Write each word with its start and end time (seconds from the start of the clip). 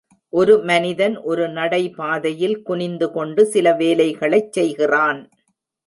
ஒரு 0.33 0.53
மனிதன் 0.59 1.15
ஒரு 1.21 1.45
நடைபாதையில் 1.49 2.57
குனிந்துகொண்டு 2.69 3.43
சில 3.45 3.73
வேலைகளைச் 3.73 4.51
செய்கிறான். 4.51 5.21